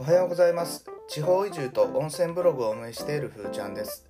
[0.00, 0.84] おはようございます。
[1.08, 4.06] 地方移住と温泉ブログを運営しているふーちゃんです。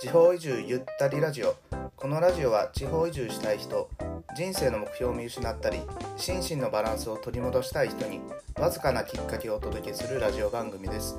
[0.00, 1.54] 地方移住ゆったりラジオ。
[1.94, 3.88] このラジオは地方移住したい人
[4.36, 5.78] 人生の目標を見失ったり
[6.16, 8.20] 心身のバランスを取り戻したい人に
[8.58, 11.16] わずかなきっかけをお届けするラジオ番組です。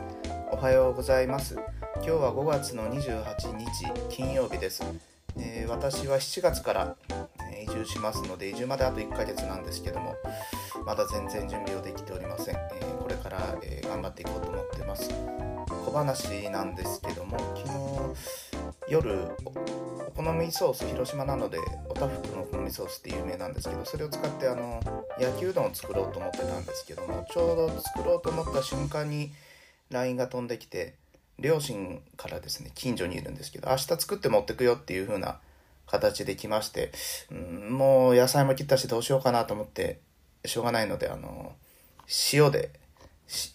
[0.51, 1.55] おはようございます。
[1.95, 4.83] 今日は5月の28日金曜日です、
[5.37, 6.95] えー、私は7月から
[7.63, 10.15] 移住しますので移住まであと1ヶ月なんですけども
[10.85, 15.09] まだ全然準備をできておりません、えー、これから、えー、頑張っていこうと思ってます。
[15.85, 19.27] 小話なんですけども昨日夜
[20.07, 21.59] お好みソース広島なので
[21.89, 24.79] おたふくのお好みソースって有名なんですけどそれを使ってあの
[25.19, 29.31] 焼きうどんを作ろうと思ってたんですけどもちょうど作ろうと思った瞬間に
[29.89, 30.95] LINE が飛んできて
[31.39, 35.39] 両親からですね近所にいるんですけど明日作って持ってくよっていう風な
[35.87, 36.91] 形で来まして、
[37.31, 39.99] うん、もう野菜も切ったしどうしようかなと思って
[40.45, 41.53] しょうがないのであの
[42.33, 42.71] 塩で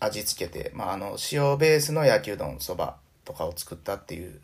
[0.00, 4.40] 味付けて、まあ、あの塩ベースの焼きうどんそばとかを作ったっていう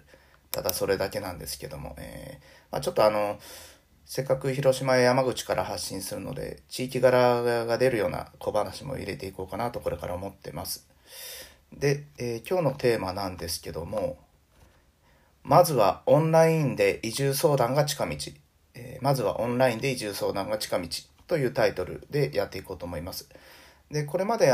[0.50, 3.38] ただそれだけなんですけども、えー、まあ、ちょっとあの
[4.04, 10.86] せっかく広島や山口から発信するので地域柄が出るような小話も入れていこうかなとこれから思ってます
[11.72, 14.18] で、えー、今日のテーマなんですけども
[15.44, 18.16] まずはオンラインで移住相談が近道。
[18.74, 20.88] えー、まずはオンラインで移住相談が近道
[21.33, 23.27] というタイトルでやっていこうと思います。
[23.91, 24.52] で、これまで、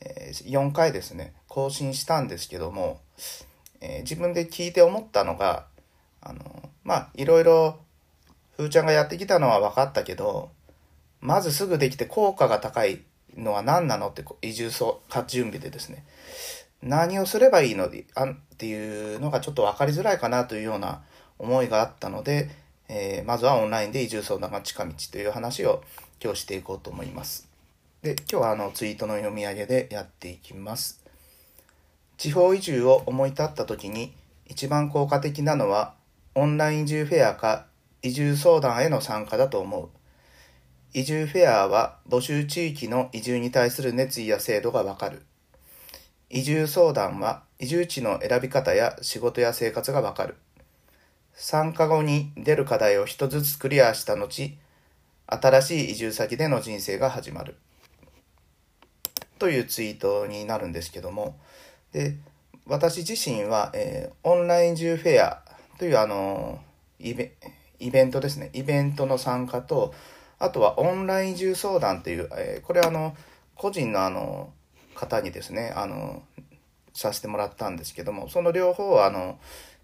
[0.00, 3.00] え、4回ですね、更新したんですけども、
[3.80, 5.66] えー、自分で聞いて思ったのが、
[6.20, 7.78] あの、まあ、いろいろ、
[8.56, 10.50] ふーちゃんがやってきたのは分かったけど、
[11.20, 13.02] まずすぐできて効果が高い
[13.36, 16.04] のは何なのって移住総準備でですね。
[16.82, 21.02] 何をすればいいのあっていうのがちょっと分かりづらいかなというような
[21.38, 22.50] 思いがあったので、
[22.88, 25.82] えー、まずはオンラインで移住相談が近道という話を
[26.22, 27.48] 今日していこうと思います。
[28.02, 31.02] で、今日はあのツイートの読み上げでやっていきます。
[32.16, 34.14] 地方移住を思い立った時に
[34.46, 35.94] 一番効果的なのは
[36.34, 37.66] オンライン移住フェアか
[38.02, 39.88] 移住相談への参加だと思う。
[40.94, 45.22] 移住フェアは募集地域の移住に対する熱意や制度がわかる。
[46.30, 50.36] 移住相談は移住地の選び方や仕事や生活がわかる。
[51.36, 54.56] 参加後に出る課題を一つずつクリアした後、
[55.26, 57.56] 新しい移住先での人生が始まる。
[59.38, 61.38] というツイートになるんですけども、
[61.92, 62.16] で、
[62.66, 65.42] 私自身は、えー、オンライン移住フェア
[65.78, 66.58] というあの
[66.98, 67.34] イベ、
[67.78, 68.50] イベントですね。
[68.54, 69.94] イベントの参加と、
[70.38, 73.14] あとはオンライン移住相談という、えー、これあの、
[73.54, 74.52] 個人のあの、
[74.94, 76.22] 方にですね、あの、
[76.94, 79.38] させてもらったんですけども、その両方あの、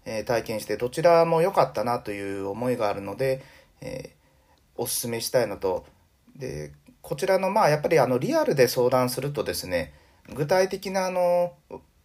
[0.05, 3.43] え、体験してどちらも良かったなという思いがあるので、
[3.81, 4.11] え、
[4.75, 5.85] おすすめしたいのと、
[6.35, 6.71] で、
[7.01, 9.93] こちらのまあやっぱりあのリアルで相談するとですね、
[10.33, 11.53] 具体的なあの、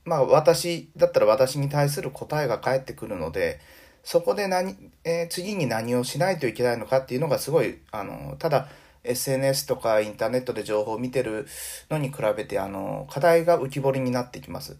[0.04, 3.60] まあ私だったら私に対する答えが返ってくるので、
[4.04, 8.68] そこで何、えー、次に何をしないといけないのかっていうのがすごい、あの、ただ、
[9.04, 11.46] SNS とかインターネットで情報を見てる
[11.90, 14.76] のに比べて、あの、課題が浮き彫りになってきます。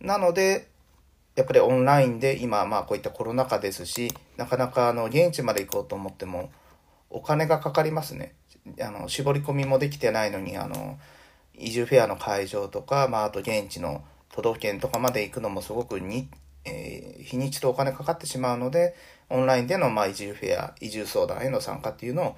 [0.00, 0.68] なので、
[1.38, 6.50] やっぱりオンラインで今、まあこういったコロナ禍ですし、なかなかあの、現地まで行こうと思っても、
[7.10, 8.34] お金がかかりますね。
[8.80, 10.98] あの、絞り込みもできてないのに、あの、
[11.54, 16.28] 移住フェアの会場とか、まああと現地の都道府県とかまで行くのもすごくに、
[16.64, 18.96] えー、日にちとお金かかってしまうので、
[19.30, 22.36] オンラインでのまあ移住フェア、移住相談への参加っていうのを、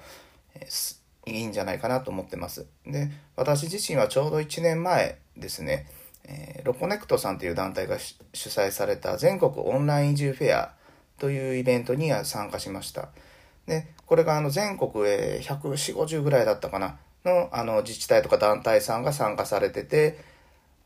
[0.53, 2.67] えー、いいんじゃないかなと思ってます。
[2.85, 5.87] で、私自身はちょうど1年前ですね、
[6.25, 8.17] えー、ロコネクトさんという団体が主
[8.49, 10.73] 催された全国オンライン移住フェア
[11.17, 13.09] というイベントに参加しました。
[13.67, 20.19] で、これがあの全国、えー、140、50ぐらいだったかな、のあの自治体とか団体さんが参加されてて、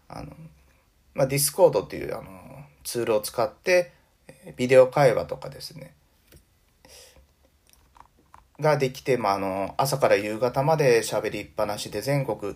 [0.07, 0.34] あの、
[1.13, 2.31] まあ、 Discord っていうあの
[2.84, 3.94] ツールを使って、
[4.57, 5.94] ビデオ会話とかですね、
[8.59, 12.53] ができて、まあ、あの、朝から夕方まで喋りっぱなしで全国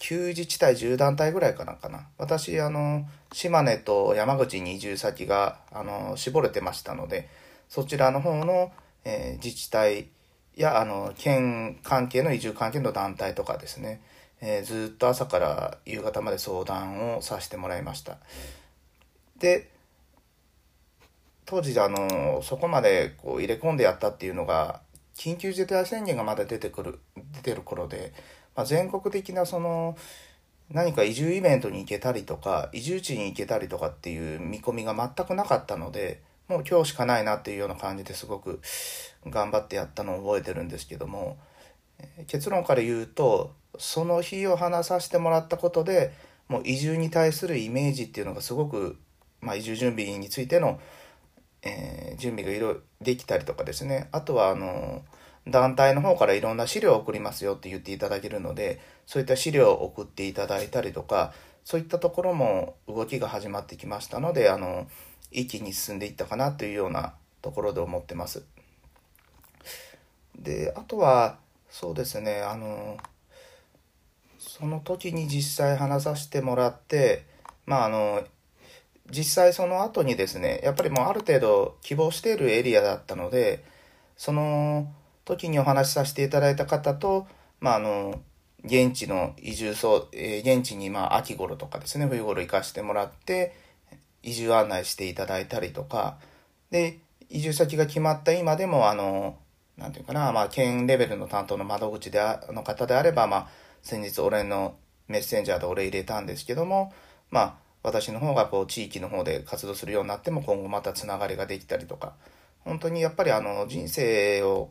[0.00, 2.08] 9自治体10団体ぐらいかなかな。
[2.18, 7.28] 私、あの、島根と山口に移住先が、あの、絞れてましたので、
[7.68, 8.72] そちらの方の、
[9.04, 10.08] えー、自治体
[10.54, 14.00] や、あの、県関係の移住関係の団体とかですね、
[14.40, 18.18] えー、ずっと朝から夕方まで相談をさせてもらいました。
[19.38, 19.70] で、
[21.46, 24.80] 当時、あの、そこまでこう入れ込んでやったっていうのが、
[25.14, 26.98] 緊急事態宣言がまだ出てくる、
[27.32, 28.12] 出てる頃で、
[28.56, 29.96] まあ、全国的なその、
[30.70, 38.60] 何か移住イベントに行けたりとか、移住地に行けたりとかっていう見込みが全くなかったので、もう今日しかないなっていうような感じですごく
[39.26, 41.38] 頑張ってやったのを覚えてるんですけども、
[42.26, 46.12] 結論から言うと、その日を話させてもらったことで、
[46.48, 48.96] もう移住に対するイメージっていうのがすごく、
[49.40, 50.80] まあ、移住準備についての、
[51.62, 54.08] えー、準備がいろいろできたりとかですね。
[54.12, 55.02] あとはあの
[55.48, 61.32] 団体の方からいろんな資料を送りますよって言っていただけるのでそういった資料を送っていただいたりとか
[61.64, 64.88] そういったところも動きが始まってきましたのであの
[65.30, 68.44] 一気に進んでいったかなというようなところで思ってます。
[70.38, 71.38] であとは
[71.70, 72.96] そうですねあの
[74.38, 77.24] その時に実際話させてもらって
[77.66, 78.22] まああの
[79.10, 83.64] 実際その後にですねやっぱりもうある程度希望しているエリアだったので
[84.16, 84.92] その
[85.26, 87.26] 時にお話しさせていただいた方と、
[87.60, 88.22] まあ、あの
[88.64, 93.54] 現地の移住そう、えー、現地にまあ秋頃とかですね冬頃行かしてもらって
[94.22, 96.16] 移住案内していただいたりとか
[96.70, 99.36] で移住先が決まった今でもあの
[99.76, 103.48] なんていうかな、まあ、県レベルの担当の窓口であの方であれば、まあ、
[103.82, 104.76] 先日俺の
[105.08, 106.92] メッセンジャーでお礼入れたんですけども、
[107.30, 112.14] まあ、私の方がこう地域の方で活動するようになっても今後またつながりができたりとか
[112.60, 114.70] 本当にやっぱりあの人生を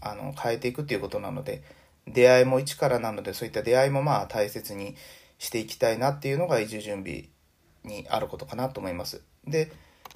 [0.00, 1.62] あの変えていくっていうことなので
[2.06, 4.96] 出会いも一からなのでそういった出会いもまあ大切に
[5.38, 7.28] していきたいなっていうのが移住準備
[7.84, 9.22] にあることかなと思います。
[9.46, 9.70] で、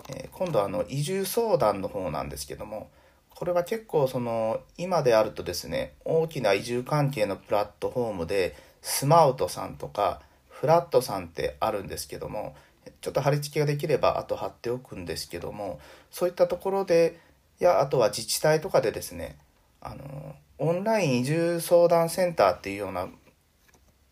[0.08, 2.90] えー、今度はあの移住相談の方なんですけども
[3.30, 12.54] これは結構その今であるとですね大きな移住関係のプラットフォームでスマウトさんとかフラットさんってあるんですけども
[13.00, 15.80] ちょっと貼り付けができればあと貼っておくんですけども
[16.10, 17.18] そういったところで
[17.62, 19.36] やあとは自治体とかでですね
[19.82, 23.08] あのオンライン移住相談センターっていうような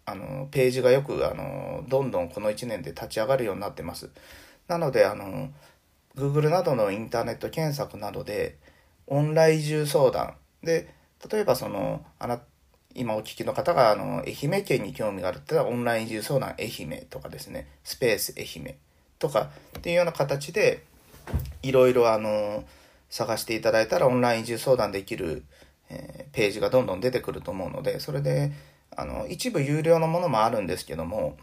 [0.04, 4.10] あのページがよくあのどんどんこの1年で立ち上がるようになってます。
[4.66, 5.50] なのであの
[6.16, 8.58] Google などのインターネット検索などで
[9.06, 10.92] オンライン移住相談で
[11.30, 12.40] 例えばそのあな
[12.94, 18.74] 今お聞きの方があの愛媛県に興味があるって言ったらオンライン移住相談愛媛とかですねスペース愛媛
[19.20, 20.82] とかっていうような形で
[21.62, 22.64] いろいろあの
[23.10, 25.44] 探していただいたらオンライン移住相談できる、
[25.90, 28.52] えー、ページがどんどん出てくると思うのでそれで
[28.96, 31.36] あの一部有料のものもあるんですけども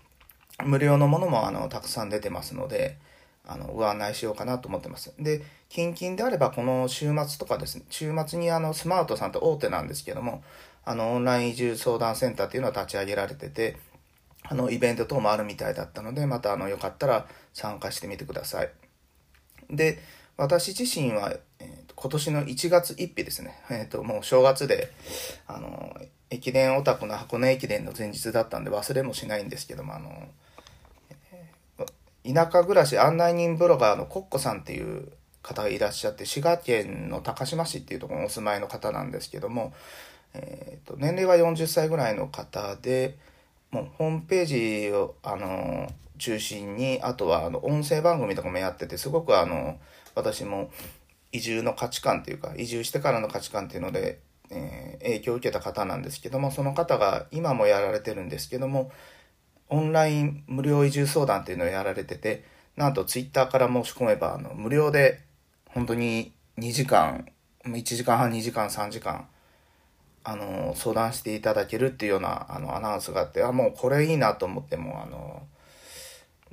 [0.66, 2.98] 無料のものもあのたくさん出てますので
[3.48, 5.14] あのご案内しようかなと思ってます。
[5.18, 10.44] で、近々であればこの週末とかですね、週末にあのスマートさんって大手なんですけども、
[10.84, 13.78] あのオンライン移住相談センターっていうのは立ち上げられてて、
[14.44, 18.72] あのイベント等もあるみたいだったので、またあのよかったら参加してみてください。
[19.70, 20.00] で、
[20.38, 24.92] 私自身は、えー、今年の1月1日ですね、えーと、もう正月で、
[25.48, 25.96] あの、
[26.30, 30.28] 駅伝オタクの箱根駅伝の前日だったんで忘れもしないんですけども、あの、
[32.24, 35.12] 田舎暮らし案内人ブロガーのコッコさんっていう
[35.42, 39.74] 方がいらっしゃって滋賀県の高島市っていうところにお住まいの方なんですけども、
[40.34, 43.18] えーと、年齢は40歳ぐらいの方で
[43.72, 44.46] もうホームペー
[44.90, 49.78] ジをあの中心にあとはあの音声番組とかもやっててすごくあの
[50.18, 50.70] 私も
[51.32, 54.20] 移住の価値観っていうか移住してからの価値観っていうので、
[54.50, 58.92] えー、影響を受けた方なんですけどもその方が今もやられてるんですけども
[59.70, 65.24] オンライン無料移住相談っていうのをやられてて、なんとツイッターから申し込めば、あの、無料で、
[65.66, 67.28] 本当に2時間、
[67.66, 69.28] 1時間半、2時間、3時間、
[70.24, 75.44] あの、相談していただけるっていうような、あの、アナウンスがあって、あ、もうこれいいなと思っても、あの、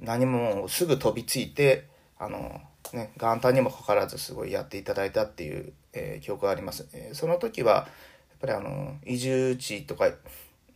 [0.01, 1.87] 何もすぐ飛びついて、
[2.19, 2.61] あの、
[2.93, 6.89] ね、元旦にもかかわらずすごいやっていただいたっていう、えー、記憶があります。
[6.93, 7.83] えー、その時は、や
[8.37, 10.11] っぱりあの、移住地とか、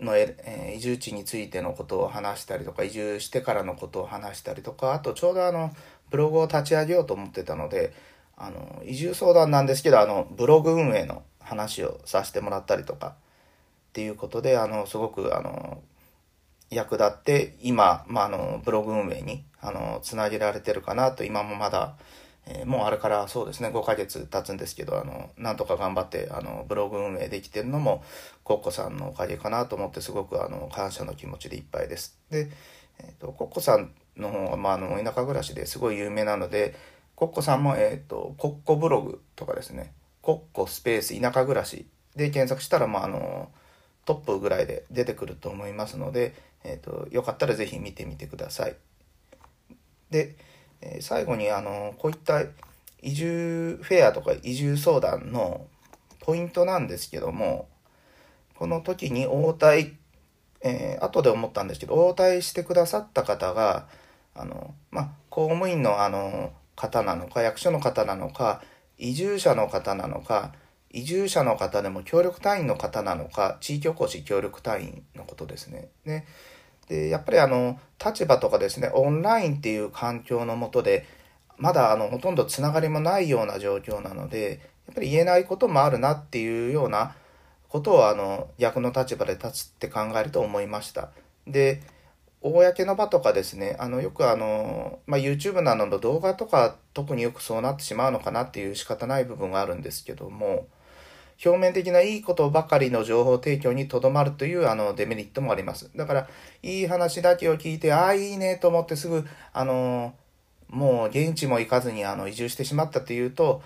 [0.00, 5.73] の、えー、移住地についてのことを話したりとか移住してからのことを話したりとかあとちょうどあの
[6.11, 7.92] ブログを立ち上げようと思ってたので
[8.37, 15.83] あの移住相談なんですけどあのブログ運営の話をさせてもらったりとかっていうことであのすごくあの
[16.71, 21.97] 役立って今、まあ、あのブログ運営にあのつなげられてるかなと今もまだ
[22.51, 28.03] えー、もうあれからそうですね5ヶ月経つんですけどあのなんとか頑張ってあのブログ運営できてるのも
[28.43, 32.19] コッコさんのおかげかなと思ってすごくあの感謝の気持ちでいっぱいです。
[32.31, 32.51] で、
[33.01, 36.75] えーと、コッコさんの方は、まあ、あの田舎暮らしですごい有名なので
[37.15, 43.51] コッコさんも、えーと、コッコブログとかですねコッコスペース田舎暮らしで検索したら、まあ、あの
[44.07, 46.35] トップぐらいで出てくると思いますので、
[46.65, 48.77] えーと、よかったら是非見てみてください。
[50.11, 50.37] で
[50.81, 52.43] え最後にあのこういった
[53.03, 55.67] 移住フェアとか移住相談の
[56.21, 57.69] ポイントなんですけども
[58.55, 59.97] この時に応対、
[60.62, 63.87] えー、後で思ったんですけど応対してくださった方が
[64.35, 68.62] あの、まあ、公務員のあの方なのか役所の方なのか
[68.99, 70.53] 移住者の方なのか
[70.90, 75.88] 移住者の方でも協力隊員の方なのか地域おこし協力隊員のことですね。
[76.04, 76.25] で
[76.88, 81.07] でやっぱりあの立場とかですねオンラインっていう環境のもとで
[81.59, 87.14] まだあのほとんどつながりもないような状況なのでやっぱり言えないこともあるなっていうような
[87.68, 91.11] ことをあの逆の立場で立つって考えると思いました。
[91.47, 91.83] で
[92.40, 100.68] 公の場とかですねあのよくあの、まあ、YouTube などの動画とか特によくそうなってしまうのかなっていう仕方ない部分があるんですけども
[101.45, 105.90] 表面的ないいことばかりの情報提供にとどまるというあのデメリットもあります。
[105.95, 106.28] だから
[106.62, 110.14] いい話だけを聞いてああいいねと思ってすぐあの
[110.68, 113.62] もう現地も行かずにあの移住してしまったというと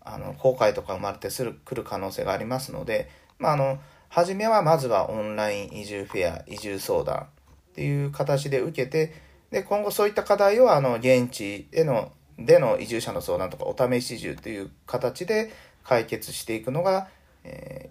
[0.00, 3.78] あの後悔とか生まれてする来る可能性がありますので、まあ、あの
[4.08, 7.26] 初めはまずはオンライン移住フェア移住相談っ
[7.74, 9.14] ていう形で受けて
[9.50, 15.50] で今後そういった課題をあの現地へのでの移住者の相談とかお試し移住という形で
[15.82, 17.08] 解決していくのが、
[17.46, 17.90] え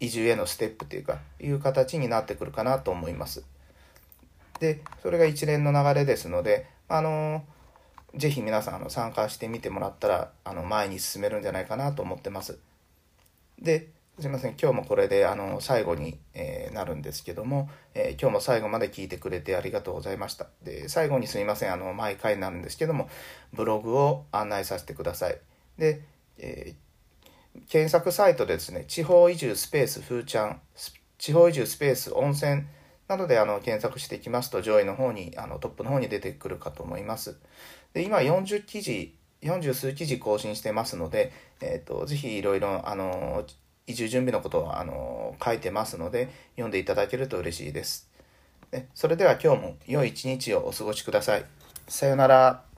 [0.00, 3.44] ー、移住へのステップというかいう形になってくるかなと思います。
[4.60, 7.54] でそれが一連の流れですのであのー
[8.16, 12.58] ぜひ皆さんあの参加してみてもらったらあの前に進めるんじゃないかなと思ってます。
[13.60, 13.88] で、
[14.20, 20.46] すいません、今日もこれであの最後に、えー、なるんですけども、えー、今日も最後まで聞いてくれてありがとうございました。
[20.62, 23.08] で、最後にすいません、あの毎回になるんですけども、
[23.52, 25.38] ブログを案内させてください。
[25.78, 26.02] で、
[26.38, 26.74] えー、
[27.68, 30.60] 検索サイトでですね、地方移住スペースふーちゃん、
[31.18, 32.64] 地方移住スペース温泉
[33.08, 37.36] などであの検索していきますと上位の方にあのトップの方に出てくるかと思います。
[37.92, 43.44] で今40記事40数記事更新してますので、えーと、ぜひいろいろあの
[43.86, 48.10] 移住準備のことをあの書いてますので読んでいただけると嬉しいです。
[48.94, 51.44] それでは今日も良い一日をお過ごしください。
[51.86, 52.73] さようなら。